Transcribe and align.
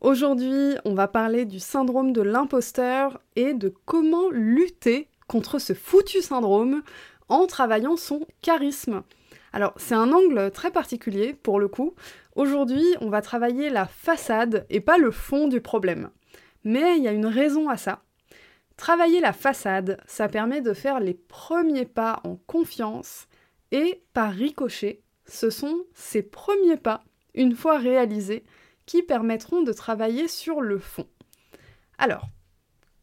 Aujourd'hui, 0.00 0.76
on 0.86 0.94
va 0.94 1.08
parler 1.08 1.44
du 1.44 1.60
syndrome 1.60 2.14
de 2.14 2.22
l'imposteur 2.22 3.20
et 3.36 3.52
de 3.52 3.68
comment 3.84 4.30
lutter 4.30 5.08
contre 5.28 5.58
ce 5.58 5.74
foutu 5.74 6.22
syndrome 6.22 6.82
en 7.28 7.46
travaillant 7.46 7.98
son 7.98 8.26
charisme. 8.40 9.02
Alors, 9.52 9.74
c'est 9.76 9.94
un 9.94 10.10
angle 10.10 10.50
très 10.52 10.70
particulier 10.70 11.34
pour 11.34 11.60
le 11.60 11.68
coup. 11.68 11.94
Aujourd'hui, 12.34 12.82
on 13.02 13.10
va 13.10 13.20
travailler 13.20 13.68
la 13.68 13.84
façade 13.84 14.64
et 14.70 14.80
pas 14.80 14.96
le 14.96 15.10
fond 15.10 15.48
du 15.48 15.60
problème. 15.60 16.08
Mais 16.64 16.96
il 16.96 17.02
y 17.02 17.08
a 17.08 17.12
une 17.12 17.26
raison 17.26 17.68
à 17.68 17.76
ça. 17.76 18.00
Travailler 18.78 19.20
la 19.20 19.34
façade, 19.34 20.00
ça 20.06 20.28
permet 20.28 20.62
de 20.62 20.72
faire 20.72 21.00
les 21.00 21.12
premiers 21.12 21.84
pas 21.84 22.20
en 22.24 22.36
confiance 22.46 23.28
et 23.70 24.02
par 24.14 24.32
ricochet, 24.32 25.02
ce 25.26 25.50
sont 25.50 25.84
ces 25.92 26.22
premiers 26.22 26.78
pas, 26.78 27.04
une 27.34 27.54
fois 27.54 27.76
réalisés, 27.76 28.44
qui 28.90 29.04
permettront 29.04 29.62
de 29.62 29.72
travailler 29.72 30.26
sur 30.26 30.60
le 30.60 30.80
fond. 30.80 31.06
Alors, 31.96 32.28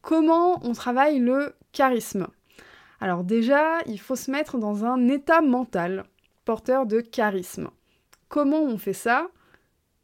comment 0.02 0.60
on 0.68 0.74
travaille 0.74 1.20
le 1.20 1.56
charisme? 1.72 2.28
Alors 3.00 3.24
déjà, 3.24 3.78
il 3.86 3.98
faut 3.98 4.18
se 4.18 4.30
mettre 4.30 4.58
dans 4.58 4.84
un 4.84 5.08
état 5.08 5.40
mental 5.40 6.04
porteur 6.44 6.88
de 6.88 7.00
charisme. 7.00 7.70
Comment 8.28 8.64
on 8.64 8.78
fait 8.78 8.92
ça? 8.92 9.30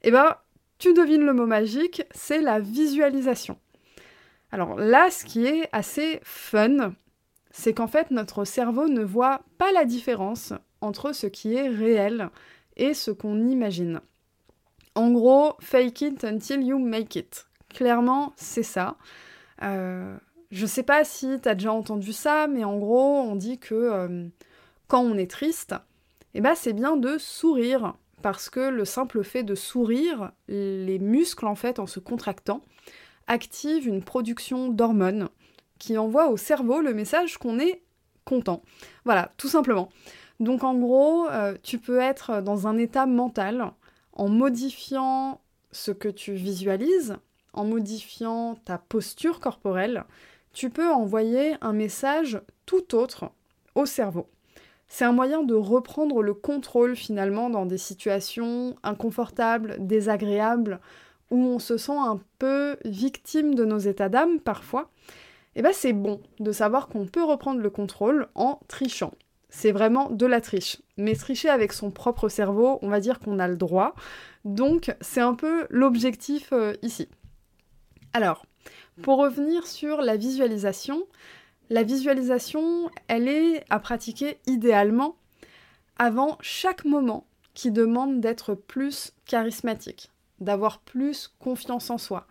Eh 0.04 0.12
ben, 0.12 0.38
tu 0.78 0.94
devines 0.94 1.26
le 1.26 1.34
mot 1.34 1.48
magique, 1.48 2.04
c'est 2.12 2.40
la 2.40 2.62
visualisation. 2.62 3.60
Alors 4.52 4.78
là, 4.78 5.12
ce 5.12 5.26
qui 5.26 5.46
est 5.46 5.68
assez 5.74 6.22
fun, 6.24 6.94
c'est 7.52 7.74
qu'en 7.74 7.88
fait, 7.88 8.10
notre 8.10 8.46
cerveau 8.46 8.88
ne 8.88 9.04
voit 9.04 9.42
pas 9.58 9.74
la 9.74 9.84
différence 9.84 10.54
entre 10.80 11.12
ce 11.12 11.28
qui 11.28 11.56
est 11.56 11.68
réel 11.68 12.30
et 12.78 12.94
ce 12.94 13.12
qu'on 13.12 13.48
imagine. 13.48 14.00
En 14.96 15.12
gros, 15.12 15.54
fake 15.60 16.02
it 16.02 16.24
until 16.24 16.62
you 16.62 16.78
make 16.78 17.16
it. 17.16 17.48
Clairement, 17.70 18.34
c'est 18.36 18.64
ça. 18.64 18.98
Euh, 19.64 20.16
je 20.52 20.66
sais 20.66 20.84
pas 20.84 21.04
si 21.04 21.40
tu 21.42 21.50
as 21.50 21.56
déjà 21.56 21.74
entendu 21.74 22.14
ça, 22.14 22.48
mais 22.48 22.64
en 22.64 22.78
gros, 22.78 23.20
on 23.22 23.36
dit 23.36 23.58
que 23.58 23.74
euh, 23.74 24.28
quand 24.88 25.02
on 25.02 25.18
est 25.18 25.30
triste, 25.30 25.74
eh 26.36 26.42
ben, 26.42 26.54
c'est 26.56 26.74
bien 26.74 26.98
de 26.98 27.18
sourire. 27.18 27.96
Parce 28.22 28.50
que 28.50 28.62
le 28.62 28.86
simple 28.86 29.22
fait 29.24 29.44
de 29.44 29.56
sourire, 29.56 30.32
les 30.48 30.98
muscles, 31.00 31.46
en 31.46 31.56
fait, 31.56 31.78
en 31.80 31.88
se 31.88 32.00
contractant, 32.00 32.62
activent 33.28 33.88
une 33.88 34.02
production 34.02 34.70
d'hormones 34.70 35.28
qui 35.78 35.98
envoie 35.98 36.30
au 36.30 36.38
cerveau 36.38 36.80
le 36.80 36.94
message 36.94 37.38
qu'on 37.38 37.60
est 37.60 37.82
content. 38.24 38.62
Voilà, 39.04 39.34
tout 39.38 39.50
simplement. 39.50 39.90
Donc 40.40 40.64
en 40.64 40.76
gros, 40.76 41.28
euh, 41.30 41.56
tu 41.64 41.80
peux 41.80 42.00
être 42.00 42.42
dans 42.42 42.68
un 42.68 42.78
état 42.78 43.06
mental 43.06 43.72
en 44.14 44.30
modifiant 44.30 45.42
ce 45.72 45.92
que 45.92 46.10
tu 46.10 46.34
visualises, 46.34 47.18
en 47.54 47.66
modifiant 47.66 48.56
ta 48.66 48.78
posture 48.78 49.40
corporelle, 49.40 50.06
tu 50.54 50.70
peux 50.70 50.92
envoyer 50.92 51.56
un 51.62 51.74
message 51.74 52.42
tout 52.66 52.96
autre 52.96 53.32
au 53.76 53.86
cerveau. 53.86 54.28
C'est 54.88 55.06
un 55.06 55.12
moyen 55.12 55.42
de 55.42 55.56
reprendre 55.56 56.22
le 56.22 56.36
contrôle 56.36 56.96
finalement 56.96 57.50
dans 57.50 57.66
des 57.66 57.80
situations 57.80 58.76
inconfortables, 58.84 59.78
désagréables, 59.80 60.80
où 61.32 61.38
on 61.38 61.60
se 61.60 61.78
sent 61.78 61.98
un 61.98 62.20
peu 62.38 62.78
victime 62.86 63.56
de 63.56 63.66
nos 63.66 63.80
états 63.80 64.10
d'âme 64.10 64.40
parfois. 64.40 64.92
Eh 65.56 65.64
bien 65.64 65.74
c'est 65.74 65.94
bon 65.94 66.22
de 66.40 66.52
savoir 66.52 66.88
qu'on 66.88 67.08
peut 67.08 67.24
reprendre 67.24 67.62
le 67.62 67.70
contrôle 67.72 68.28
en 68.36 68.60
trichant 68.68 69.14
c'est 69.54 69.72
vraiment 69.72 70.10
de 70.10 70.26
la 70.26 70.42
triche. 70.42 70.82
Mais 70.98 71.16
tricher 71.16 71.48
avec 71.48 71.74
son 71.74 71.92
propre 71.92 72.28
cerveau, 72.28 72.80
on 72.82 72.90
va 72.90 73.00
dire 73.00 73.20
qu'on 73.20 73.38
a 73.38 73.48
le 73.48 73.56
droit. 73.56 73.94
Donc 74.46 74.94
c'est 75.00 75.22
un 75.22 75.36
peu 75.36 75.68
l'objectif 75.70 76.52
euh, 76.54 76.74
ici. 76.82 77.08
Alors, 78.14 78.48
pour 79.04 79.20
revenir 79.20 79.68
sur 79.68 80.02
la 80.02 80.18
visualisation, 80.18 81.06
la 81.70 81.84
visualisation, 81.84 82.90
elle 83.08 83.28
est 83.28 83.64
à 83.70 83.80
pratiquer 83.80 84.40
idéalement 84.48 85.16
avant 85.98 86.38
chaque 86.42 86.84
moment 86.84 87.28
qui 87.54 87.70
demande 87.70 88.20
d'être 88.20 88.56
plus 88.56 89.14
charismatique, 89.26 90.10
d'avoir 90.40 90.80
plus 90.80 91.32
confiance 91.40 91.92
en 91.92 92.00
soi. 92.00 92.26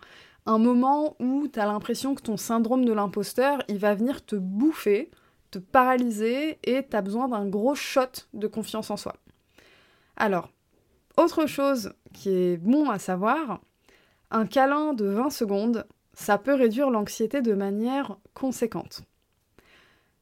Un 0.45 0.57
moment 0.57 1.15
où 1.21 1.47
tu 1.47 1.57
as 1.57 1.65
l'impression 1.65 2.15
que 2.15 2.21
ton 2.21 2.35
syndrome 2.35 2.83
de 2.83 2.91
l'imposteur, 2.91 3.63
il 3.69 3.77
va 3.77 3.95
venir 3.95 4.25
te 4.25 4.35
bouffer, 4.35 5.09
te 5.53 5.59
paralyser 5.59 6.57
et 6.63 6.85
tu 6.87 6.95
as 6.95 7.01
besoin 7.01 7.27
d'un 7.27 7.47
gros 7.47 7.75
shot 7.75 8.25
de 8.33 8.47
confiance 8.47 8.89
en 8.89 8.97
soi. 8.97 9.15
Alors, 10.15 10.49
autre 11.17 11.45
chose 11.45 11.93
qui 12.11 12.29
est 12.29 12.57
bon 12.57 12.89
à 12.89 12.97
savoir, 12.97 13.61
un 14.31 14.47
câlin 14.47 14.93
de 14.93 15.05
20 15.05 15.29
secondes, 15.29 15.85
ça 16.13 16.37
peut 16.39 16.55
réduire 16.55 16.89
l'anxiété 16.89 17.41
de 17.41 17.53
manière 17.53 18.17
conséquente. 18.33 19.03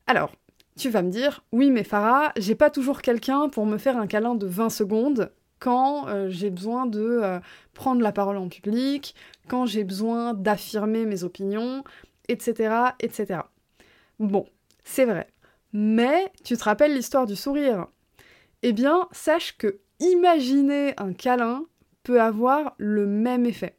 Alors, 0.06 0.34
tu 0.78 0.90
vas 0.90 1.02
me 1.02 1.12
dire, 1.12 1.44
oui 1.54 1.72
mais 1.72 1.84
Farah, 1.84 2.34
j'ai 2.38 2.56
pas 2.56 2.70
toujours 2.70 3.02
quelqu'un 3.02 3.48
pour 3.48 3.66
me 3.66 3.78
faire 3.78 3.98
un 3.98 4.08
câlin 4.08 4.36
de 4.36 4.48
20 4.48 4.70
secondes 4.70 5.32
quand 5.60 6.08
euh, 6.08 6.28
j'ai 6.30 6.50
besoin 6.50 6.88
de 6.88 7.02
euh, 7.02 7.40
prendre 7.74 8.02
la 8.02 8.12
parole 8.12 8.38
en 8.38 8.50
public, 8.50 9.16
quand 9.48 9.66
j'ai 9.66 9.84
besoin 9.86 10.34
d'affirmer 10.34 11.06
mes 11.06 11.24
opinions, 11.24 11.84
etc., 12.28 12.94
etc. 13.00 13.42
Bon, 14.20 14.46
c'est 14.84 15.06
vrai. 15.06 15.28
Mais 15.74 16.32
tu 16.44 16.58
te 16.58 16.64
rappelles 16.64 16.94
l'histoire 16.94 17.26
du 17.26 17.36
sourire? 17.36 17.88
Eh 18.64 18.74
bien, 18.74 19.08
sache 19.12 19.58
que 19.58 19.80
imaginer 20.00 20.94
un 20.98 21.14
câlin 21.14 21.66
peut 22.04 22.22
avoir 22.22 22.74
le 22.78 23.06
même 23.06 23.46
effet. 23.46 23.78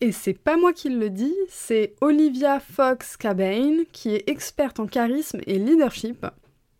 Et 0.00 0.12
c'est 0.12 0.34
pas 0.34 0.56
moi 0.56 0.72
qui 0.72 0.88
le 0.88 1.10
dis, 1.10 1.36
c'est 1.48 1.94
Olivia 2.00 2.58
Fox 2.58 3.16
Cabane, 3.18 3.84
qui 3.92 4.14
est 4.14 4.28
experte 4.30 4.80
en 4.80 4.86
charisme 4.86 5.40
et 5.46 5.58
leadership, 5.58 6.26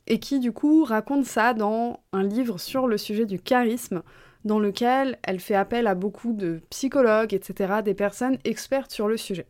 et 0.06 0.18
qui 0.18 0.38
du 0.38 0.52
coup 0.52 0.84
raconte 0.84 1.26
ça 1.26 1.52
dans 1.52 2.00
un 2.12 2.22
livre 2.22 2.58
sur 2.58 2.86
le 2.86 2.96
sujet 2.96 3.26
du 3.26 3.38
charisme, 3.38 4.02
dans 4.46 4.58
lequel 4.58 5.18
elle 5.22 5.38
fait 5.38 5.54
appel 5.54 5.86
à 5.86 5.94
beaucoup 5.94 6.32
de 6.32 6.62
psychologues, 6.70 7.34
etc., 7.34 7.82
des 7.84 7.94
personnes 7.94 8.38
expertes 8.44 8.90
sur 8.90 9.06
le 9.06 9.18
sujet. 9.18 9.46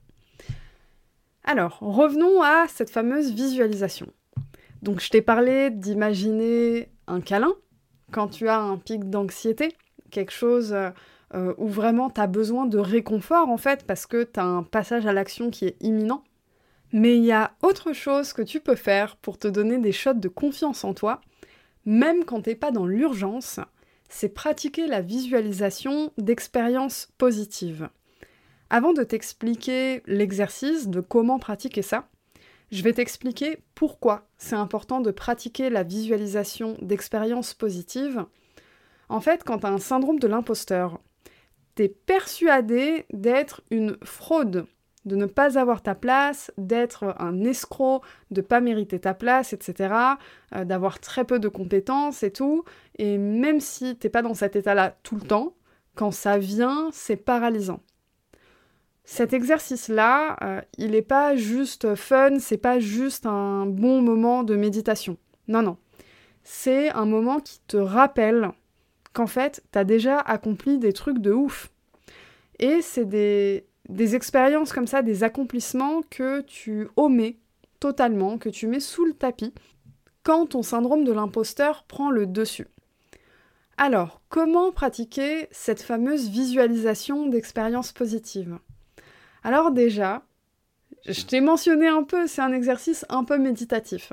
Alors, 1.45 1.79
revenons 1.81 2.43
à 2.43 2.67
cette 2.69 2.91
fameuse 2.91 3.33
visualisation. 3.33 4.07
Donc, 4.83 5.01
je 5.01 5.11
t'ai 5.11 5.23
parlé 5.23 5.71
d'imaginer 5.71 6.91
un 7.07 7.21
câlin 7.21 7.55
quand 8.11 8.29
tu 8.29 8.49
as 8.49 8.59
un 8.59 8.77
pic 8.77 9.09
d'anxiété, 9.09 9.69
quelque 10.11 10.33
chose 10.33 10.75
euh, 11.35 11.55
où 11.59 11.69
vraiment 11.69 12.11
tu 12.11 12.21
as 12.21 12.27
besoin 12.27 12.67
de 12.67 12.79
réconfort 12.79 13.49
en 13.49 13.57
fait, 13.57 13.85
parce 13.87 14.07
que 14.07 14.25
tu 14.25 14.41
as 14.41 14.45
un 14.45 14.63
passage 14.63 15.07
à 15.07 15.13
l'action 15.13 15.51
qui 15.51 15.67
est 15.67 15.77
imminent. 15.81 16.25
Mais 16.93 17.17
il 17.17 17.25
y 17.25 17.33
a 17.33 17.53
autre 17.63 17.93
chose 17.93 18.33
que 18.33 18.43
tu 18.43 18.59
peux 18.59 18.75
faire 18.75 19.17
pour 19.17 19.39
te 19.39 19.47
donner 19.47 19.79
des 19.79 19.93
shots 19.93 20.15
de 20.15 20.29
confiance 20.29 20.83
en 20.83 20.93
toi, 20.93 21.21
même 21.87 22.25
quand 22.25 22.43
t'es 22.43 22.57
pas 22.57 22.73
dans 22.73 22.87
l'urgence, 22.87 23.61
c'est 24.09 24.35
pratiquer 24.35 24.89
la 24.89 25.01
visualisation 25.01 26.13
d'expériences 26.19 27.09
positives. 27.17 27.89
Avant 28.73 28.93
de 28.93 29.03
t'expliquer 29.03 30.01
l'exercice 30.07 30.87
de 30.87 31.01
comment 31.01 31.41
pratiquer 31.41 31.83
ça, 31.83 32.09
je 32.71 32.85
vais 32.85 32.93
t'expliquer 32.93 33.59
pourquoi 33.75 34.29
c'est 34.39 34.55
important 34.55 35.01
de 35.01 35.11
pratiquer 35.11 35.71
la 35.71 35.83
visualisation 35.83 36.77
d'expériences 36.81 37.53
positives. 37.53 38.25
En 39.09 39.21
fait, 39.21 39.43
quand 39.43 39.59
tu 39.59 39.67
as 39.67 39.71
un 39.71 39.79
syndrome 39.79 40.21
de 40.21 40.29
l'imposteur, 40.29 41.01
tu 41.75 41.83
es 41.83 41.89
persuadé 41.89 43.07
d'être 43.13 43.63
une 43.73 43.97
fraude, 44.05 44.67
de 45.05 45.17
ne 45.17 45.27
pas 45.27 45.59
avoir 45.59 45.83
ta 45.83 45.97
place, 45.97 46.53
d'être 46.57 47.17
un 47.19 47.43
escroc, 47.43 48.03
de 48.31 48.41
pas 48.41 48.61
mériter 48.61 49.01
ta 49.01 49.15
place, 49.15 49.53
etc., 49.53 49.95
euh, 50.55 50.65
d'avoir 50.65 51.01
très 51.01 51.25
peu 51.25 51.41
de 51.41 51.49
compétences 51.49 52.23
et 52.23 52.31
tout. 52.31 52.65
Et 52.99 53.19
même 53.19 53.59
si 53.59 53.97
t'es 53.97 54.11
pas 54.11 54.23
dans 54.23 54.35
cet 54.35 54.55
état-là 54.55 54.97
tout 55.03 55.17
le 55.17 55.23
temps, 55.23 55.57
quand 55.97 56.13
ça 56.13 56.39
vient, 56.39 56.89
c'est 56.93 57.17
paralysant. 57.17 57.81
Cet 59.13 59.33
exercice-là, 59.33 60.37
euh, 60.41 60.61
il 60.79 60.93
n'est 60.93 61.03
pas 61.03 61.35
juste 61.35 61.97
fun, 61.97 62.39
c'est 62.39 62.57
pas 62.57 62.79
juste 62.79 63.27
un 63.27 63.67
bon 63.67 64.03
moment 64.03 64.45
de 64.45 64.55
méditation. 64.55 65.17
Non, 65.49 65.63
non. 65.63 65.79
C'est 66.45 66.91
un 66.91 67.07
moment 67.07 67.41
qui 67.41 67.59
te 67.67 67.77
rappelle 67.77 68.53
qu'en 69.13 69.27
fait, 69.27 69.65
tu 69.73 69.79
as 69.81 69.83
déjà 69.83 70.17
accompli 70.17 70.79
des 70.79 70.93
trucs 70.93 71.19
de 71.19 71.33
ouf. 71.33 71.73
Et 72.61 72.83
c'est 72.83 73.05
des 73.05 73.67
des 73.89 74.15
expériences 74.15 74.73
comme 74.73 74.87
ça, 74.87 75.03
des 75.03 75.25
accomplissements 75.25 76.03
que 76.09 76.43
tu 76.43 76.87
omets 76.95 77.41
totalement, 77.81 78.39
que 78.39 78.49
tu 78.49 78.69
mets 78.69 78.79
sous 78.79 79.05
le 79.05 79.15
tapis 79.15 79.53
quand 80.23 80.51
ton 80.51 80.63
syndrome 80.63 81.03
de 81.03 81.11
l'imposteur 81.11 81.83
prend 81.89 82.13
le 82.13 82.29
dessus. 82.29 82.69
Alors, 83.77 84.23
comment 84.29 84.71
pratiquer 84.71 85.49
cette 85.51 85.83
fameuse 85.83 86.29
visualisation 86.29 87.27
d'expériences 87.27 87.91
positives? 87.91 88.61
Alors 89.43 89.71
déjà, 89.71 90.23
je 91.07 91.23
t'ai 91.23 91.41
mentionné 91.41 91.89
un 91.89 92.03
peu, 92.03 92.27
c'est 92.27 92.43
un 92.43 92.53
exercice 92.53 93.07
un 93.09 93.25
peu 93.25 93.39
méditatif. 93.39 94.13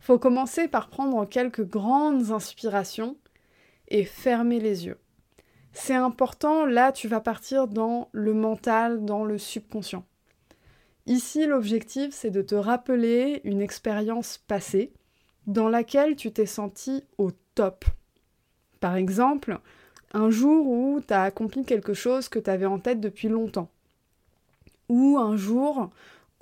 Faut 0.00 0.18
commencer 0.18 0.68
par 0.68 0.88
prendre 0.88 1.24
quelques 1.26 1.66
grandes 1.66 2.32
inspirations 2.32 3.16
et 3.88 4.04
fermer 4.04 4.60
les 4.60 4.86
yeux. 4.86 4.98
C'est 5.72 5.94
important, 5.94 6.66
là 6.66 6.92
tu 6.92 7.08
vas 7.08 7.20
partir 7.20 7.66
dans 7.66 8.08
le 8.12 8.34
mental, 8.34 9.04
dans 9.04 9.24
le 9.24 9.38
subconscient. 9.38 10.04
Ici, 11.06 11.46
l'objectif, 11.46 12.14
c'est 12.14 12.30
de 12.30 12.42
te 12.42 12.54
rappeler 12.54 13.40
une 13.44 13.60
expérience 13.60 14.38
passée 14.38 14.92
dans 15.46 15.68
laquelle 15.68 16.14
tu 16.14 16.32
t'es 16.32 16.46
senti 16.46 17.02
au 17.18 17.32
top. 17.54 17.84
Par 18.78 18.94
exemple, 18.94 19.58
un 20.12 20.30
jour 20.30 20.68
où 20.68 21.00
tu 21.00 21.12
as 21.12 21.22
accompli 21.22 21.64
quelque 21.64 21.94
chose 21.94 22.28
que 22.28 22.38
tu 22.38 22.50
avais 22.50 22.66
en 22.66 22.78
tête 22.78 23.00
depuis 23.00 23.28
longtemps. 23.28 23.71
Ou 24.92 25.16
un 25.16 25.38
jour 25.38 25.88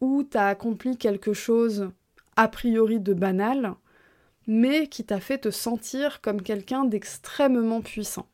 où 0.01 0.25
tu 0.25 0.37
as 0.37 0.49
accompli 0.49 0.97
quelque 0.97 1.33
chose 1.33 1.93
a 2.35 2.49
priori 2.49 2.99
de 2.99 3.15
banal, 3.15 3.75
mais 4.49 4.89
qui 4.89 5.05
t'a 5.05 5.21
fait 5.21 5.39
te 5.39 5.53
sentir 5.53 6.21
comme 6.21 6.43
quelqu'un 6.43 6.85
d'extrêmement 6.85 7.81
puissant. 7.81 8.27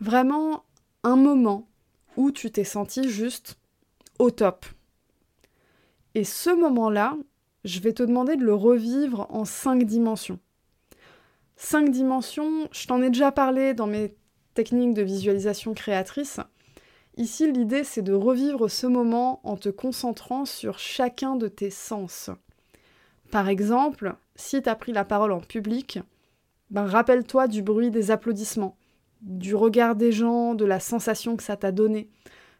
Vraiment 0.00 0.64
un 1.02 1.16
moment 1.16 1.68
où 2.16 2.30
tu 2.30 2.50
t'es 2.50 2.64
senti 2.64 3.10
juste 3.10 3.58
au 4.18 4.30
top. 4.30 4.64
Et 6.14 6.24
ce 6.24 6.48
moment-là, 6.48 7.14
je 7.64 7.80
vais 7.80 7.92
te 7.92 8.02
demander 8.02 8.36
de 8.36 8.44
le 8.44 8.54
revivre 8.54 9.26
en 9.28 9.44
cinq 9.44 9.84
dimensions. 9.84 10.38
Cinq 11.56 11.90
dimensions, 11.90 12.66
je 12.72 12.86
t'en 12.86 13.02
ai 13.02 13.10
déjà 13.10 13.30
parlé 13.30 13.74
dans 13.74 13.86
mes 13.86 14.14
techniques 14.54 14.94
de 14.94 15.02
visualisation 15.02 15.74
créatrice. 15.74 16.40
Ici, 17.16 17.50
l'idée, 17.52 17.84
c'est 17.84 18.02
de 18.02 18.14
revivre 18.14 18.70
ce 18.70 18.86
moment 18.86 19.40
en 19.44 19.56
te 19.56 19.68
concentrant 19.68 20.46
sur 20.46 20.78
chacun 20.78 21.36
de 21.36 21.48
tes 21.48 21.70
sens. 21.70 22.30
Par 23.30 23.48
exemple, 23.48 24.14
si 24.34 24.62
tu 24.62 24.68
as 24.68 24.74
pris 24.74 24.92
la 24.92 25.04
parole 25.04 25.32
en 25.32 25.40
public, 25.40 25.98
ben 26.70 26.86
rappelle-toi 26.86 27.48
du 27.48 27.62
bruit 27.62 27.90
des 27.90 28.10
applaudissements, 28.10 28.76
du 29.20 29.54
regard 29.54 29.94
des 29.94 30.10
gens, 30.10 30.54
de 30.54 30.64
la 30.64 30.80
sensation 30.80 31.36
que 31.36 31.42
ça 31.42 31.56
t'a 31.56 31.70
donné, 31.70 32.08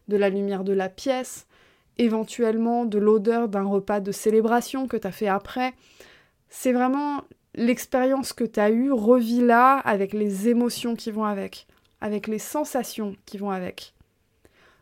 de 0.07 0.17
la 0.17 0.29
lumière 0.29 0.63
de 0.63 0.73
la 0.73 0.89
pièce, 0.89 1.47
éventuellement 1.97 2.85
de 2.85 2.99
l'odeur 2.99 3.49
d'un 3.49 3.63
repas 3.63 3.99
de 3.99 4.11
célébration 4.11 4.87
que 4.87 4.97
tu 4.97 5.07
as 5.07 5.11
fait 5.11 5.27
après. 5.27 5.73
C'est 6.49 6.73
vraiment 6.73 7.23
l'expérience 7.55 8.33
que 8.33 8.43
tu 8.43 8.59
as 8.59 8.69
eue, 8.69 8.91
revis-la 8.91 9.77
avec 9.79 10.13
les 10.13 10.47
émotions 10.47 10.95
qui 10.95 11.09
vont 11.09 11.25
avec, 11.25 11.65
avec 12.01 12.27
les 12.27 12.39
sensations 12.39 13.15
qui 13.25 13.37
vont 13.39 13.51
avec. 13.51 13.93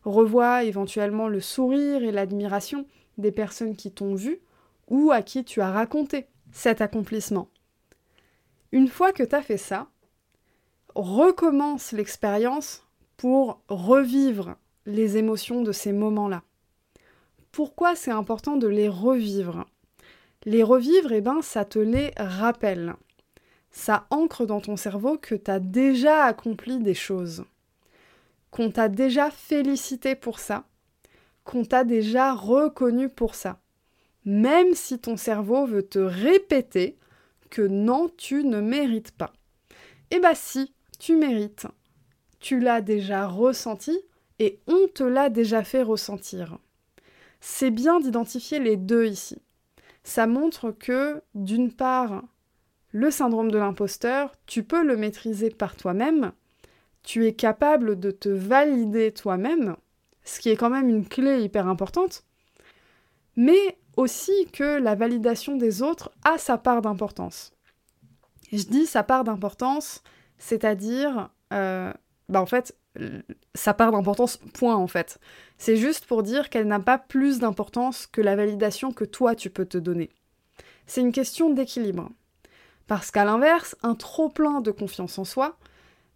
Revois 0.03 0.63
éventuellement 0.63 1.27
le 1.27 1.39
sourire 1.39 2.03
et 2.03 2.11
l'admiration 2.11 2.85
des 3.17 3.31
personnes 3.31 3.75
qui 3.75 3.91
t'ont 3.91 4.15
vu 4.15 4.39
ou 4.87 5.11
à 5.11 5.21
qui 5.21 5.43
tu 5.43 5.61
as 5.61 5.71
raconté 5.71 6.27
cet 6.51 6.81
accomplissement. 6.81 7.49
Une 8.71 8.87
fois 8.87 9.11
que 9.13 9.23
tu 9.23 9.35
as 9.35 9.41
fait 9.41 9.57
ça, 9.57 9.87
recommence 10.95 11.91
l'expérience 11.91 12.83
pour 13.17 13.61
revivre 13.67 14.55
les 14.85 15.17
émotions 15.17 15.61
de 15.61 15.71
ces 15.71 15.93
moments-là 15.93 16.43
pourquoi 17.51 17.95
c'est 17.95 18.11
important 18.11 18.55
de 18.55 18.67
les 18.67 18.87
revivre? 18.87 19.65
Les 20.45 20.63
revivre, 20.63 21.11
eh 21.11 21.21
ben, 21.21 21.41
ça 21.41 21.65
te 21.65 21.79
les 21.79 22.11
rappelle. 22.17 22.95
Ça 23.71 24.07
ancre 24.09 24.45
dans 24.45 24.61
ton 24.61 24.77
cerveau 24.77 25.17
que 25.17 25.35
tu 25.35 25.51
as 25.51 25.59
déjà 25.59 26.23
accompli 26.23 26.79
des 26.79 26.93
choses, 26.93 27.45
qu'on 28.51 28.69
t'a 28.69 28.89
déjà 28.89 29.31
félicité 29.31 30.15
pour 30.15 30.39
ça, 30.39 30.65
qu'on 31.43 31.65
t'a 31.65 31.83
déjà 31.83 32.33
reconnu 32.33 33.09
pour 33.09 33.35
ça. 33.35 33.59
Même 34.25 34.75
si 34.75 34.99
ton 34.99 35.17
cerveau 35.17 35.65
veut 35.65 35.87
te 35.87 35.99
répéter 35.99 36.97
que 37.49 37.63
non, 37.63 38.09
tu 38.17 38.43
ne 38.43 38.61
mérites 38.61 39.11
pas. 39.11 39.33
Eh 40.11 40.19
bien 40.19 40.35
si, 40.35 40.73
tu 40.99 41.15
mérites. 41.15 41.67
Tu 42.39 42.59
l'as 42.59 42.81
déjà 42.81 43.27
ressenti 43.27 43.99
et 44.37 44.59
on 44.67 44.87
te 44.87 45.03
l'a 45.03 45.29
déjà 45.29 45.63
fait 45.63 45.81
ressentir 45.81 46.59
c'est 47.41 47.71
bien 47.71 47.99
d'identifier 47.99 48.59
les 48.59 48.77
deux 48.77 49.07
ici. 49.07 49.41
Ça 50.03 50.27
montre 50.27 50.71
que, 50.71 51.21
d'une 51.35 51.71
part, 51.71 52.23
le 52.91 53.11
syndrome 53.11 53.51
de 53.51 53.57
l'imposteur, 53.57 54.31
tu 54.45 54.63
peux 54.63 54.83
le 54.83 54.95
maîtriser 54.95 55.49
par 55.49 55.75
toi-même, 55.75 56.31
tu 57.03 57.25
es 57.25 57.33
capable 57.33 57.99
de 57.99 58.11
te 58.11 58.29
valider 58.29 59.11
toi-même, 59.11 59.75
ce 60.23 60.39
qui 60.39 60.49
est 60.49 60.55
quand 60.55 60.69
même 60.69 60.89
une 60.89 61.07
clé 61.07 61.41
hyper 61.41 61.67
importante, 61.67 62.23
mais 63.35 63.77
aussi 63.97 64.47
que 64.53 64.79
la 64.79 64.95
validation 64.95 65.57
des 65.57 65.81
autres 65.81 66.11
a 66.23 66.37
sa 66.37 66.57
part 66.57 66.81
d'importance. 66.81 67.53
Je 68.51 68.63
dis 68.63 68.85
sa 68.85 69.03
part 69.03 69.23
d'importance, 69.23 70.03
c'est-à-dire, 70.37 71.29
euh, 71.53 71.93
bah 72.29 72.41
en 72.41 72.45
fait, 72.45 72.75
sa 73.55 73.73
part 73.73 73.91
d'importance, 73.91 74.37
point 74.53 74.75
en 74.75 74.87
fait. 74.87 75.19
C'est 75.57 75.77
juste 75.77 76.05
pour 76.05 76.23
dire 76.23 76.49
qu'elle 76.49 76.67
n'a 76.67 76.79
pas 76.79 76.97
plus 76.97 77.39
d'importance 77.39 78.07
que 78.07 78.21
la 78.21 78.35
validation 78.35 78.91
que 78.91 79.05
toi 79.05 79.35
tu 79.35 79.49
peux 79.49 79.65
te 79.65 79.77
donner. 79.77 80.09
C'est 80.85 81.01
une 81.01 81.11
question 81.11 81.49
d'équilibre. 81.49 82.09
Parce 82.87 83.11
qu'à 83.11 83.23
l'inverse, 83.23 83.75
un 83.83 83.95
trop 83.95 84.27
plein 84.27 84.59
de 84.59 84.71
confiance 84.71 85.17
en 85.17 85.23
soi, 85.23 85.57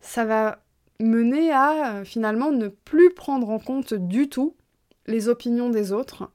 ça 0.01 0.25
va 0.25 0.59
mener 0.99 1.51
à 1.51 1.97
euh, 1.97 2.05
finalement 2.05 2.51
ne 2.51 2.67
plus 2.67 3.13
prendre 3.13 3.49
en 3.49 3.59
compte 3.59 3.93
du 3.93 4.29
tout 4.29 4.55
les 5.07 5.29
opinions 5.29 5.69
des 5.69 5.91
autres, 5.91 6.31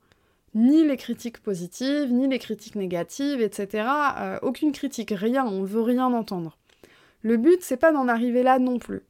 ni 0.55 0.85
les 0.85 0.97
critiques 0.97 1.43
positives, 1.43 2.13
ni 2.13 2.29
les 2.29 2.39
critiques 2.39 2.77
négatives, 2.77 3.41
etc. 3.41 3.87
Euh, 4.19 4.39
aucune 4.43 4.73
critique, 4.73 5.13
rien, 5.15 5.47
on 5.47 5.63
veut 5.65 5.83
rien 5.83 6.07
entendre. 6.13 6.57
Le 7.23 7.37
but, 7.37 7.63
c'est 7.63 7.77
pas 7.77 7.93
d'en 7.93 8.09
arriver 8.09 8.43
là 8.43 8.59
non 8.59 8.79
plus. 8.79 9.03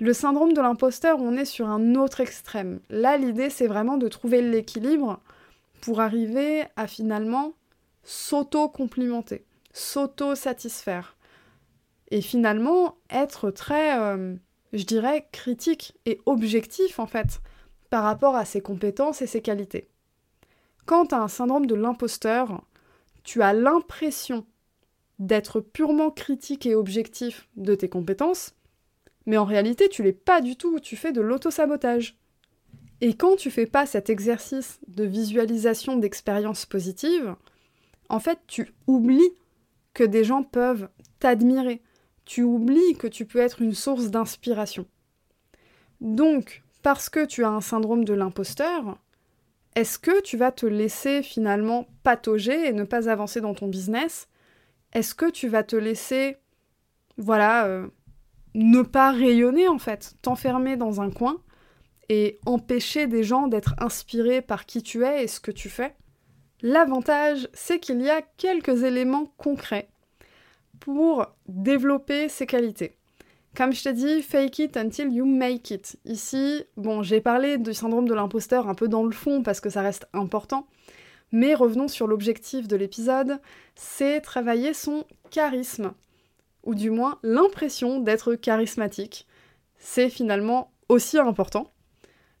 Le 0.00 0.12
syndrome 0.12 0.52
de 0.52 0.60
l'imposteur, 0.60 1.18
on 1.20 1.36
est 1.36 1.44
sur 1.44 1.68
un 1.68 1.96
autre 1.96 2.20
extrême. 2.20 2.78
Là, 2.88 3.16
l'idée, 3.16 3.50
c'est 3.50 3.66
vraiment 3.66 3.96
de 3.96 4.06
trouver 4.08 4.42
l'équilibre 4.42 5.20
pour 5.80 6.00
arriver 6.00 6.64
à 6.76 6.86
finalement 6.86 7.54
s'auto-complimenter, 8.04 9.44
s'auto-satisfaire. 9.72 11.16
Et 12.10 12.20
finalement, 12.20 12.96
être 13.10 13.50
très, 13.50 13.98
euh, 13.98 14.34
je 14.72 14.84
dirais, 14.84 15.26
critique 15.32 15.94
et 16.06 16.20
objectif, 16.26 16.98
en 16.98 17.06
fait, 17.06 17.40
par 17.90 18.04
rapport 18.04 18.36
à 18.36 18.44
ses 18.44 18.60
compétences 18.60 19.22
et 19.22 19.26
ses 19.26 19.42
qualités. 19.42 19.88
Quand 20.86 21.06
tu 21.06 21.14
as 21.14 21.22
un 21.22 21.28
syndrome 21.28 21.66
de 21.66 21.74
l'imposteur, 21.74 22.64
tu 23.22 23.42
as 23.42 23.52
l'impression 23.52 24.46
d'être 25.18 25.60
purement 25.60 26.10
critique 26.10 26.66
et 26.66 26.74
objectif 26.74 27.48
de 27.56 27.74
tes 27.74 27.88
compétences, 27.88 28.54
mais 29.26 29.36
en 29.36 29.44
réalité, 29.44 29.88
tu 29.88 30.02
l'es 30.02 30.12
pas 30.12 30.40
du 30.40 30.56
tout, 30.56 30.80
tu 30.80 30.96
fais 30.96 31.12
de 31.12 31.20
l'auto-sabotage. 31.20 32.16
Et 33.00 33.14
quand 33.14 33.36
tu 33.36 33.50
fais 33.50 33.66
pas 33.66 33.86
cet 33.86 34.10
exercice 34.10 34.80
de 34.88 35.04
visualisation 35.04 35.96
d'expériences 35.96 36.66
positives, 36.66 37.36
en 38.08 38.20
fait, 38.20 38.38
tu 38.46 38.72
oublies 38.86 39.32
que 39.92 40.04
des 40.04 40.24
gens 40.24 40.42
peuvent 40.42 40.88
t'admirer. 41.20 41.82
Tu 42.28 42.42
oublies 42.42 42.94
que 42.98 43.06
tu 43.06 43.24
peux 43.24 43.38
être 43.38 43.62
une 43.62 43.72
source 43.72 44.10
d'inspiration. 44.10 44.84
Donc, 46.02 46.62
parce 46.82 47.08
que 47.08 47.24
tu 47.24 47.42
as 47.42 47.48
un 47.48 47.62
syndrome 47.62 48.04
de 48.04 48.12
l'imposteur, 48.12 48.98
est-ce 49.74 49.98
que 49.98 50.20
tu 50.20 50.36
vas 50.36 50.52
te 50.52 50.66
laisser 50.66 51.22
finalement 51.22 51.88
patauger 52.02 52.68
et 52.68 52.74
ne 52.74 52.84
pas 52.84 53.08
avancer 53.08 53.40
dans 53.40 53.54
ton 53.54 53.66
business? 53.66 54.28
Est-ce 54.92 55.14
que 55.14 55.30
tu 55.30 55.48
vas 55.48 55.62
te 55.62 55.74
laisser, 55.74 56.36
voilà, 57.16 57.64
euh, 57.64 57.88
ne 58.52 58.82
pas 58.82 59.10
rayonner 59.10 59.66
en 59.66 59.78
fait, 59.78 60.14
t'enfermer 60.20 60.76
dans 60.76 61.00
un 61.00 61.10
coin 61.10 61.40
et 62.10 62.38
empêcher 62.44 63.06
des 63.06 63.24
gens 63.24 63.48
d'être 63.48 63.74
inspirés 63.78 64.42
par 64.42 64.66
qui 64.66 64.82
tu 64.82 65.02
es 65.02 65.24
et 65.24 65.28
ce 65.28 65.40
que 65.40 65.50
tu 65.50 65.70
fais? 65.70 65.96
L'avantage, 66.60 67.48
c'est 67.54 67.80
qu'il 67.80 68.02
y 68.02 68.10
a 68.10 68.20
quelques 68.20 68.82
éléments 68.82 69.32
concrets 69.38 69.88
pour 70.80 71.26
développer 71.46 72.28
ces 72.28 72.46
qualités. 72.46 72.96
Comme 73.56 73.72
je 73.72 73.82
t'ai 73.82 73.92
dit, 73.92 74.22
fake 74.22 74.58
it 74.60 74.76
until 74.76 75.12
you 75.12 75.24
make 75.24 75.70
it. 75.70 75.98
Ici, 76.04 76.64
bon, 76.76 77.02
j'ai 77.02 77.20
parlé 77.20 77.58
du 77.58 77.74
syndrome 77.74 78.08
de 78.08 78.14
l'imposteur 78.14 78.68
un 78.68 78.74
peu 78.74 78.88
dans 78.88 79.04
le 79.04 79.12
fond 79.12 79.42
parce 79.42 79.60
que 79.60 79.70
ça 79.70 79.82
reste 79.82 80.06
important, 80.12 80.66
mais 81.32 81.54
revenons 81.54 81.88
sur 81.88 82.06
l'objectif 82.06 82.68
de 82.68 82.76
l'épisode, 82.76 83.40
c'est 83.74 84.20
travailler 84.20 84.74
son 84.74 85.04
charisme 85.30 85.92
ou 86.64 86.74
du 86.74 86.90
moins 86.90 87.18
l'impression 87.22 88.00
d'être 88.00 88.34
charismatique. 88.34 89.26
C'est 89.78 90.10
finalement 90.10 90.72
aussi 90.88 91.18
important. 91.18 91.72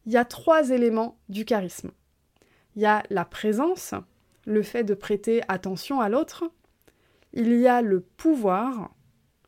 il 0.06 0.12
y 0.12 0.16
a 0.16 0.24
trois 0.24 0.70
éléments 0.70 1.18
du 1.28 1.44
charisme. 1.44 1.90
Il 2.76 2.82
y 2.82 2.86
a 2.86 3.02
la 3.10 3.24
présence, 3.24 3.94
le 4.46 4.62
fait 4.62 4.84
de 4.84 4.94
prêter 4.94 5.42
attention 5.48 6.00
à 6.00 6.08
l'autre. 6.08 6.44
Il 7.32 7.54
y 7.58 7.66
a 7.66 7.82
le 7.82 8.00
pouvoir, 8.00 8.94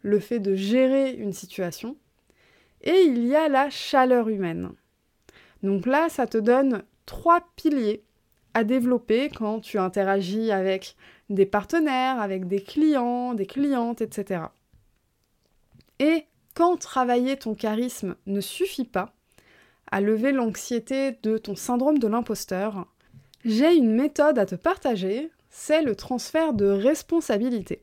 le 0.03 0.21
fait 0.21 0.39
de 0.39 0.55
gérer 0.55 1.13
une 1.13 1.33
situation. 1.33 1.97
Et 2.83 3.03
il 3.03 3.27
y 3.27 3.35
a 3.35 3.49
la 3.49 3.69
chaleur 3.71 4.29
humaine. 4.29 4.73
Donc 5.63 5.87
là, 5.87 6.09
ça 6.09 6.27
te 6.27 6.39
donne 6.39 6.83
trois 7.07 7.41
piliers 7.57 8.03
à 8.55 8.65
développer 8.65 9.29
quand 9.29 9.61
tu 9.61 9.79
interagis 9.79 10.51
avec 10.51 10.97
des 11.29 11.47
partenaires, 11.47 12.21
avec 12.21 12.49
des 12.49 12.63
clients, 12.63 13.35
des 13.35 13.47
clientes, 13.47 14.01
etc. 14.01 14.45
Et 15.99 16.25
quand 16.55 16.77
travailler 16.77 17.37
ton 17.37 17.55
charisme 17.55 18.17
ne 18.27 18.41
suffit 18.41 18.85
pas 18.85 19.13
à 19.93 20.01
lever 20.01 20.33
l'anxiété 20.33 21.13
de 21.23 21.39
ton 21.39 21.55
syndrome 21.55 21.99
de 21.99 22.09
l'imposteur, 22.09 22.87
j'ai 23.45 23.75
une 23.75 23.95
méthode 23.95 24.39
à 24.39 24.47
te 24.47 24.55
partager, 24.55 25.31
c'est 25.51 25.83
le 25.83 25.97
transfert 25.97 26.55
de 26.55 26.67
responsabilité. 26.67 27.83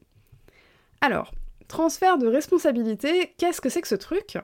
Alors, 1.01 1.33
transfert 1.67 2.17
de 2.17 2.27
responsabilité, 2.27 3.33
qu'est-ce 3.37 3.61
que 3.61 3.69
c'est 3.69 3.81
que 3.81 3.87
ce 3.87 3.95
truc? 3.95 4.37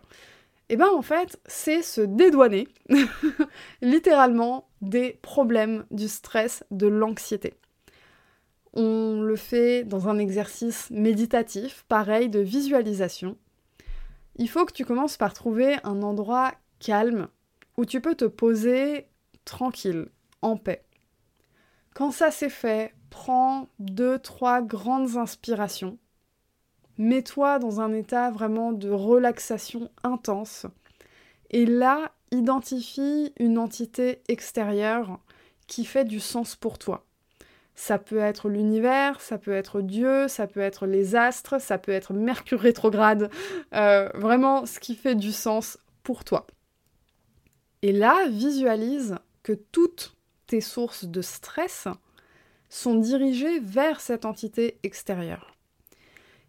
Eh 0.70 0.76
bien 0.76 0.90
en 0.90 1.02
fait, 1.02 1.40
c'est 1.46 1.82
se 1.82 2.02
dédouaner, 2.02 2.68
littéralement, 3.82 4.68
des 4.82 5.20
problèmes, 5.22 5.86
du 5.92 6.08
stress, 6.08 6.64
de 6.72 6.88
l'anxiété. 6.88 7.54
On 8.74 9.22
le 9.22 9.36
fait 9.36 9.84
dans 9.84 10.10
un 10.10 10.18
exercice 10.18 10.90
méditatif, 10.90 11.86
pareil, 11.88 12.30
de 12.30 12.40
visualisation. 12.40 13.38
Il 14.36 14.50
faut 14.50 14.66
que 14.66 14.74
tu 14.74 14.84
commences 14.84 15.18
par 15.18 15.34
trouver 15.34 15.76
un 15.84 16.02
endroit 16.02 16.54
calme 16.80 17.28
où 17.78 17.86
tu 17.86 18.02
peux 18.02 18.16
te 18.16 18.26
poser 18.26 19.08
tranquille, 19.46 20.08
en 20.42 20.58
paix. 20.58 20.84
Quand 21.94 22.12
ça 22.12 22.32
c'est 22.32 22.50
fait, 22.50 22.94
prends 23.14 23.68
deux, 23.78 24.18
trois 24.18 24.64
grandes 24.64 25.18
inspirations. 25.18 26.00
Mets-toi 26.98 27.60
dans 27.60 27.80
un 27.80 27.94
état 27.94 28.32
vraiment 28.32 28.72
de 28.74 28.90
relaxation 28.90 29.92
intense. 30.04 30.66
Et 31.52 31.68
là, 31.68 32.12
identifie 32.32 33.32
une 33.38 33.60
entité 33.60 34.24
extérieure 34.28 35.20
qui 35.68 35.86
fait 35.86 36.06
du 36.06 36.20
sens 36.20 36.56
pour 36.56 36.80
toi. 36.80 37.06
Ça 37.76 38.00
peut 38.00 38.18
être 38.18 38.50
l'univers, 38.50 39.22
ça 39.22 39.38
peut 39.38 39.54
être 39.54 39.82
Dieu, 39.82 40.28
ça 40.28 40.48
peut 40.48 40.60
être 40.60 40.88
les 40.88 41.16
astres, 41.16 41.62
ça 41.62 41.78
peut 41.78 41.92
être 41.92 42.14
Mercure 42.14 42.60
rétrograde, 42.60 43.30
euh, 43.76 44.10
vraiment 44.16 44.66
ce 44.66 44.80
qui 44.80 44.96
fait 44.96 45.16
du 45.16 45.32
sens 45.32 45.78
pour 46.02 46.24
toi. 46.24 46.48
Et 47.84 47.92
là, 47.92 48.28
visualise 48.28 49.18
que 49.44 49.54
toutes 49.54 50.16
tes 50.48 50.62
sources 50.62 51.06
de 51.06 51.22
stress 51.22 51.88
sont 52.74 52.96
dirigées 52.96 53.60
vers 53.60 54.02
cette 54.02 54.26
entité 54.26 54.80
extérieure. 54.84 55.56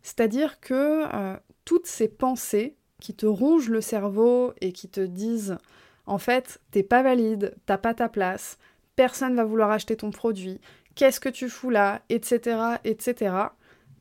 C'est-à-dire 0.03 0.59
que 0.61 1.05
euh, 1.15 1.37
toutes 1.65 1.87
ces 1.87 2.09
pensées 2.09 2.77
qui 3.01 3.15
te 3.15 3.27
rongent 3.27 3.69
le 3.69 3.83
cerveau 3.83 4.55
et 4.61 4.73
qui 4.73 4.89
te 4.89 5.01
disent 5.01 5.59
en 6.07 6.19
fait, 6.19 6.61
t'es 6.71 6.83
pas 6.83 7.03
valide, 7.03 7.55
t'as 7.67 7.79
pas 7.79 7.95
ta 7.95 8.09
place, 8.09 8.59
personne 8.97 9.35
va 9.35 9.45
vouloir 9.45 9.71
acheter 9.71 9.97
ton 9.97 10.11
produit, 10.11 10.61
qu'est-ce 10.95 11.21
que 11.21 11.29
tu 11.29 11.49
fous 11.49 11.71
là, 11.71 12.03
etc., 12.09 12.77
etc. 12.85 13.37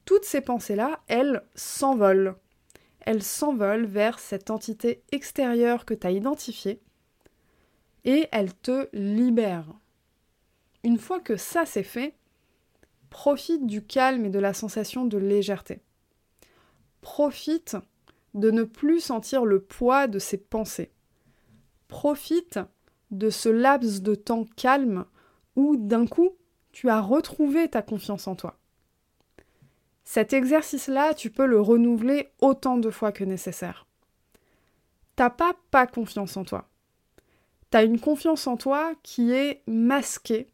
Toutes 0.06 0.25
ces 0.25 0.42
pensées-là, 0.42 1.01
elles 1.08 1.44
s'envolent. 1.56 2.36
Elles 3.01 3.24
s'envolent 3.24 3.86
vers 3.86 4.20
cette 4.20 4.50
entité 4.50 5.03
extérieure 5.12 5.86
que 5.86 5.94
tu 5.94 6.08
as 6.08 6.12
identifiée 6.12 6.82
et 8.06 8.27
elles 8.32 8.53
te 8.53 8.88
libèrent. 8.94 9.74
Une 10.84 10.98
fois 10.98 11.20
que 11.20 11.38
ça 11.38 11.66
c'est 11.66 11.84
fait, 11.84 12.16
profite 13.10 13.66
du 13.66 13.86
calme 13.86 14.25
et 14.25 14.30
de 14.30 14.40
la 14.40 14.54
sensation 14.54 15.06
de 15.06 15.18
légèreté. 15.18 15.82
Profite 17.02 17.78
de 18.34 18.52
ne 18.52 18.63
plus 18.63 19.00
sentir 19.00 19.46
le 19.46 19.62
poids 19.62 20.08
de 20.08 20.20
ces 20.20 20.38
pensées. 20.38 20.92
Profite 21.88 22.60
de 23.12 23.30
ce 23.30 23.50
laps 23.50 24.02
de 24.02 24.16
temps 24.16 24.46
calme 24.56 25.06
où 25.56 25.78
d'un 25.78 26.08
coup 26.08 26.32
tu 26.72 26.90
as 26.90 27.02
retrouvé 27.02 27.70
ta 27.70 27.82
confiance 27.82 28.28
en 28.28 28.36
toi. 28.36 28.58
Cet 30.04 30.34
exercice-là, 30.34 31.13
tu 31.13 31.30
peux 31.30 31.46
le 31.46 31.62
renouveler 31.62 32.32
autant 32.42 32.78
de 32.78 32.90
fois 32.90 33.12
que 33.12 33.24
nécessaire. 33.24 33.86
T'as 35.16 35.30
pas 35.30 35.56
pas 35.72 35.88
confiance 35.88 36.36
en 36.36 36.44
toi. 36.44 36.68
T'as 37.70 37.86
une 37.86 38.00
confiance 38.00 38.48
en 38.48 38.58
toi 38.58 38.94
qui 39.04 39.32
est 39.32 39.62
masquée, 39.68 40.52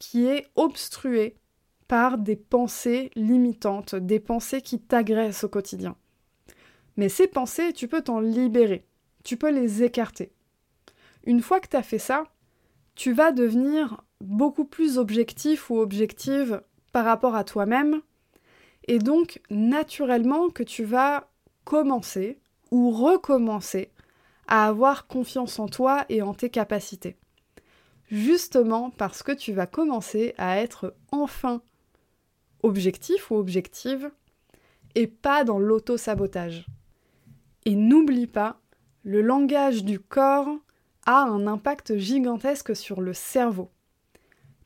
qui 0.00 0.26
est 0.26 0.48
obstruée 0.56 1.36
par 1.86 2.18
des 2.18 2.34
pensées 2.34 3.12
limitantes, 3.14 3.94
des 3.94 4.18
pensées 4.18 4.62
qui 4.62 4.80
t'agressent 4.80 5.44
au 5.44 5.48
quotidien. 5.48 5.94
Mais 6.96 7.08
ces 7.08 7.28
pensées, 7.28 7.72
tu 7.72 7.86
peux 7.86 8.02
t'en 8.02 8.18
libérer, 8.18 8.84
tu 9.22 9.36
peux 9.36 9.50
les 9.50 9.84
écarter. 9.84 10.32
Une 11.24 11.42
fois 11.42 11.60
que 11.60 11.68
tu 11.68 11.76
as 11.76 11.82
fait 11.84 11.98
ça, 11.98 12.24
tu 12.96 13.12
vas 13.12 13.30
devenir 13.30 14.02
beaucoup 14.20 14.64
plus 14.64 14.98
objectif 14.98 15.70
ou 15.70 15.78
objective 15.78 16.62
par 16.92 17.04
rapport 17.04 17.36
à 17.36 17.44
toi-même, 17.44 18.00
et 18.88 18.98
donc 18.98 19.40
naturellement 19.50 20.48
que 20.48 20.62
tu 20.62 20.84
vas 20.84 21.30
commencer 21.64 22.40
ou 22.70 22.90
recommencer 22.90 23.90
à 24.48 24.66
avoir 24.66 25.06
confiance 25.06 25.58
en 25.58 25.68
toi 25.68 26.04
et 26.08 26.22
en 26.22 26.34
tes 26.34 26.50
capacités. 26.50 27.16
Justement 28.10 28.90
parce 28.90 29.22
que 29.22 29.32
tu 29.32 29.52
vas 29.52 29.66
commencer 29.66 30.34
à 30.36 30.58
être 30.58 30.94
enfin 31.12 31.62
objectif 32.62 33.30
ou 33.30 33.36
objective 33.36 34.10
et 34.94 35.06
pas 35.06 35.44
dans 35.44 35.58
l'auto-sabotage. 35.58 36.66
Et 37.64 37.74
n'oublie 37.76 38.26
pas, 38.26 38.60
le 39.04 39.22
langage 39.22 39.84
du 39.84 40.00
corps 40.00 40.48
a 41.06 41.22
un 41.22 41.46
impact 41.46 41.96
gigantesque 41.96 42.74
sur 42.74 43.00
le 43.00 43.14
cerveau. 43.14 43.70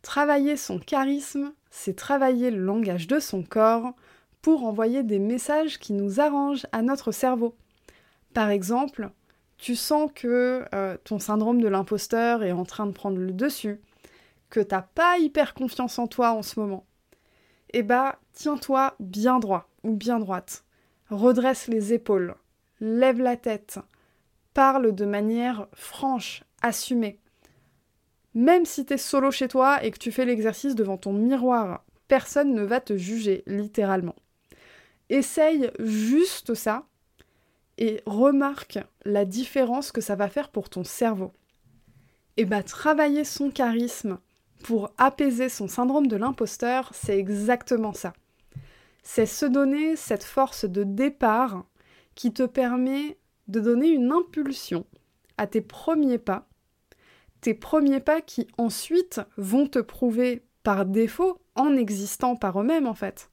Travailler 0.03 0.57
son 0.57 0.79
charisme, 0.79 1.53
c'est 1.71 1.97
travailler 1.97 2.51
le 2.51 2.63
langage 2.63 3.07
de 3.07 3.19
son 3.19 3.43
corps 3.43 3.95
pour 4.43 4.65
envoyer 4.65 5.03
des 5.03 5.19
messages 5.19 5.79
qui 5.79 5.93
nous 5.93 6.21
arrangent 6.21 6.67
à 6.73 6.83
notre 6.83 7.13
cerveau. 7.13 7.55
Par 8.33 8.51
exemple, 8.51 9.11
tu 9.64 9.76
sens 9.76 10.11
que 10.14 10.66
euh, 10.75 10.99
ton 11.04 11.18
syndrome 11.18 11.59
de 11.62 11.68
l'imposteur 11.68 12.42
est 12.42 12.52
en 12.52 12.66
train 12.66 12.85
de 12.85 12.92
prendre 12.92 13.16
le 13.16 13.33
dessus, 13.33 13.80
que 14.50 14.61
t'as 14.61 14.83
pas 14.83 15.16
hyper 15.16 15.54
confiance 15.54 15.99
en 15.99 16.06
toi 16.06 16.33
en 16.33 16.42
ce 16.42 16.61
moment. 16.61 16.85
Eh 17.73 17.83
bah, 17.83 18.18
tiens-toi 18.35 18.94
bien 19.00 19.38
droit 19.38 19.71
ou 19.83 19.94
bien 19.94 20.18
droite. 20.18 20.66
Redresse 21.09 21.66
les 21.68 21.94
épaules, 21.94 22.35
lève 22.78 23.23
la 23.23 23.38
tête, 23.38 23.78
parle 24.52 24.94
de 24.94 25.06
manière 25.06 25.66
franche, 25.73 26.44
assumée. 26.61 27.18
Même 28.35 28.66
si 28.66 28.85
t'es 28.85 28.99
solo 28.99 29.30
chez 29.30 29.49
toi 29.49 29.83
et 29.83 29.92
que 29.92 29.99
tu 29.99 30.12
fais 30.12 30.26
l'exercice 30.26 30.75
devant 30.75 30.99
ton 30.99 31.14
miroir, 31.14 31.87
personne 32.06 32.52
ne 32.52 32.64
va 32.64 32.83
te 32.83 32.99
juger, 32.99 33.42
littéralement. 33.47 34.16
Essaye 35.09 35.71
juste 35.78 36.52
ça 36.52 36.85
et 37.78 38.02
remarque 38.07 38.78
la 39.04 39.25
différence 39.25 39.93
que 39.93 40.00
ça 40.00 40.16
va 40.16 40.28
faire 40.28 40.50
pour 40.50 40.69
ton 40.69 40.85
cerveau. 40.85 41.33
Et 42.37 42.45
bah 42.45 42.62
travailler 42.62 43.25
son 43.25 43.50
charisme 43.50 44.19
pour 44.62 44.90
apaiser 44.99 45.49
son 45.49 45.69
syndrome 45.69 46.07
de 46.07 46.16
l'imposteur, 46.16 46.90
c'est 46.95 47.19
exactement 47.19 47.93
ça. 47.93 48.12
C'est 49.02 49.26
se 49.26 49.47
donner 49.47 49.97
cette 49.97 50.25
force 50.25 50.64
de 50.64 50.85
départ 50.85 51.64
qui 52.14 52.33
te 52.33 52.45
permet 52.45 53.19
de 53.49 53.61
donner 53.61 53.88
une 53.88 54.12
impulsion 54.12 54.87
à 55.37 55.47
tes 55.47 55.61
premiers 55.61 56.19
pas 56.19 56.49
tes 57.45 57.52
premiers 57.52 58.00
pas 58.00 58.23
qui 58.23 58.49
ensuite 58.57 59.21
vont 59.37 59.66
te 59.66 59.78
prouver 59.78 60.47
par 60.62 60.87
défaut, 60.87 61.38
en 61.54 61.76
existant 61.76 62.37
par 62.37 62.59
eux-mêmes 62.59 62.87
en 62.87 62.95
fait, 62.95 63.31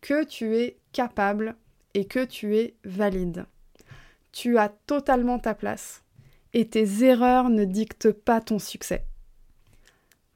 que 0.00 0.24
tu 0.24 0.56
es 0.56 0.78
capable 0.92 1.54
et 1.92 2.06
que 2.06 2.24
tu 2.24 2.56
es 2.56 2.76
valide. 2.84 3.44
Tu 4.32 4.58
as 4.58 4.68
totalement 4.68 5.38
ta 5.38 5.54
place 5.54 6.02
et 6.52 6.68
tes 6.68 7.04
erreurs 7.04 7.50
ne 7.50 7.64
dictent 7.64 8.12
pas 8.12 8.40
ton 8.40 8.58
succès. 8.58 9.04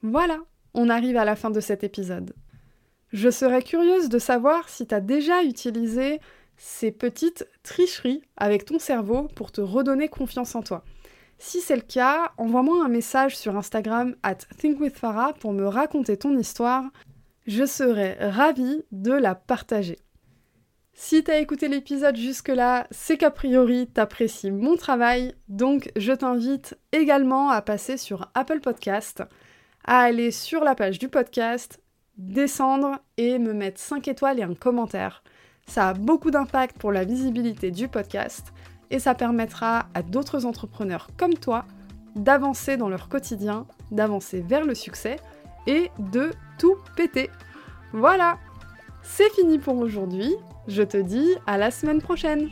Voilà, 0.02 0.38
on 0.74 0.88
arrive 0.88 1.16
à 1.16 1.24
la 1.24 1.36
fin 1.36 1.50
de 1.50 1.60
cet 1.60 1.84
épisode. 1.84 2.34
Je 3.12 3.30
serais 3.30 3.62
curieuse 3.62 4.08
de 4.08 4.18
savoir 4.18 4.68
si 4.68 4.86
tu 4.86 4.94
as 4.94 5.00
déjà 5.00 5.42
utilisé 5.42 6.20
ces 6.56 6.92
petites 6.92 7.48
tricheries 7.62 8.22
avec 8.36 8.66
ton 8.66 8.78
cerveau 8.78 9.28
pour 9.34 9.50
te 9.50 9.60
redonner 9.60 10.08
confiance 10.08 10.54
en 10.54 10.62
toi. 10.62 10.84
Si 11.38 11.62
c'est 11.62 11.76
le 11.76 11.82
cas, 11.82 12.32
envoie-moi 12.36 12.84
un 12.84 12.88
message 12.88 13.36
sur 13.36 13.56
Instagram 13.56 14.14
at 14.22 14.36
thinkwithfarah 14.58 15.32
pour 15.40 15.54
me 15.54 15.66
raconter 15.66 16.18
ton 16.18 16.36
histoire. 16.36 16.84
Je 17.46 17.64
serai 17.64 18.12
ravie 18.20 18.84
de 18.92 19.12
la 19.12 19.34
partager. 19.34 19.98
Si 21.02 21.24
t'as 21.24 21.38
écouté 21.38 21.68
l'épisode 21.68 22.14
jusque-là, 22.14 22.86
c'est 22.90 23.16
qu'a 23.16 23.30
priori 23.30 23.86
t'apprécies 23.86 24.50
mon 24.50 24.76
travail, 24.76 25.34
donc 25.48 25.90
je 25.96 26.12
t'invite 26.12 26.76
également 26.92 27.48
à 27.48 27.62
passer 27.62 27.96
sur 27.96 28.30
Apple 28.34 28.60
Podcast, 28.60 29.22
à 29.82 30.00
aller 30.00 30.30
sur 30.30 30.62
la 30.62 30.74
page 30.74 30.98
du 30.98 31.08
podcast, 31.08 31.80
descendre 32.18 32.98
et 33.16 33.38
me 33.38 33.54
mettre 33.54 33.80
5 33.80 34.08
étoiles 34.08 34.40
et 34.40 34.42
un 34.42 34.52
commentaire. 34.52 35.24
Ça 35.66 35.88
a 35.88 35.94
beaucoup 35.94 36.30
d'impact 36.30 36.76
pour 36.76 36.92
la 36.92 37.04
visibilité 37.04 37.70
du 37.70 37.88
podcast 37.88 38.52
et 38.90 38.98
ça 38.98 39.14
permettra 39.14 39.86
à 39.94 40.02
d'autres 40.02 40.44
entrepreneurs 40.44 41.08
comme 41.16 41.34
toi 41.34 41.64
d'avancer 42.14 42.76
dans 42.76 42.90
leur 42.90 43.08
quotidien, 43.08 43.66
d'avancer 43.90 44.42
vers 44.42 44.66
le 44.66 44.74
succès 44.74 45.16
et 45.66 45.90
de 45.98 46.30
tout 46.58 46.76
péter. 46.94 47.30
Voilà, 47.94 48.38
c'est 49.02 49.30
fini 49.32 49.58
pour 49.58 49.76
aujourd'hui. 49.78 50.34
Je 50.68 50.82
te 50.82 50.96
dis 50.96 51.34
à 51.46 51.58
la 51.58 51.70
semaine 51.70 52.00
prochaine. 52.00 52.48